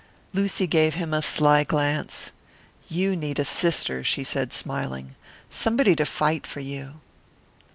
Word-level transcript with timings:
Lucy 0.33 0.65
gave 0.65 0.95
him 0.95 1.13
a 1.13 1.21
sly 1.21 1.63
glance. 1.63 2.31
"You 2.89 3.15
need 3.15 3.37
a 3.37 3.45
sister," 3.45 4.03
she 4.03 4.23
said, 4.23 4.51
smiling. 4.51 5.13
"Somebody 5.51 5.95
to 5.97 6.07
fight 6.07 6.47
for 6.47 6.59
you!" 6.59 6.93